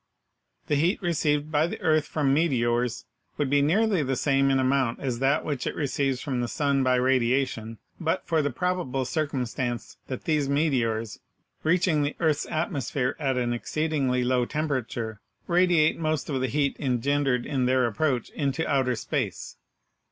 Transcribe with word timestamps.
The 0.65 0.73
heat 0.77 0.99
received 1.03 1.51
by 1.51 1.67
the 1.67 1.79
earth 1.79 2.07
from 2.07 2.33
meteors 2.33 3.05
would 3.37 3.51
be 3.51 3.61
nearly 3.61 4.01
the 4.01 4.15
same 4.15 4.49
in 4.49 4.59
amount 4.59 4.99
as 4.99 5.19
that 5.19 5.45
which 5.45 5.67
it 5.67 5.75
receives 5.75 6.19
from 6.21 6.41
the 6.41 6.47
sun 6.47 6.81
by 6.81 6.95
radiation, 6.95 7.77
but 7.99 8.25
for 8.25 8.41
the 8.41 8.49
probable 8.49 9.05
circumstance 9.05 9.97
that 10.07 10.23
these 10.23 10.49
meteors, 10.49 11.19
reaching 11.61 12.01
the 12.01 12.15
earth's 12.19 12.47
atmosphere 12.47 13.15
at 13.19 13.37
an 13.37 13.53
ex 13.53 13.59
49 13.59 13.59
50 13.59 13.59
PHYSICS 13.59 13.73
ceedingly 13.75 14.25
low 14.25 14.43
temperature, 14.43 15.21
radiate 15.45 15.99
most 15.99 16.31
of 16.31 16.41
the 16.41 16.47
heat 16.47 16.75
en 16.79 16.99
gendered 16.99 17.45
in 17.45 17.67
their 17.67 17.85
approach 17.85 18.31
into 18.31 18.67
outer 18.67 18.95
space. 18.95 19.57